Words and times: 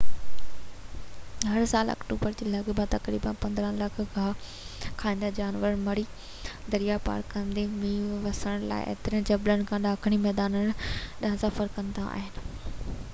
هر 1.49 1.65
سال 1.71 1.91
آڪٽوبر 1.93 2.37
جي 2.39 2.47
لڳ 2.53 2.71
ڀڳ 2.79 2.87
تقريباً 2.93 3.33
15 3.43 3.69
لک 3.81 3.99
گاهه 4.15 4.95
کائيندڙ 5.03 5.29
جانور 5.41 5.77
مري 5.83 6.07
درياء 6.77 6.97
پار 7.11 7.29
ڪندي 7.35 7.67
مينهن 7.75 8.25
وسڻ 8.27 8.67
لاءِ 8.73 8.91
اترين 8.97 9.29
جبلن 9.33 9.69
کان 9.73 9.87
ڏاکڻي 9.91 10.21
ميدانن 10.29 10.75
ڏانهن 10.83 11.41
سفر 11.47 11.73
ڪندا 11.79 12.11
آهن 12.19 13.03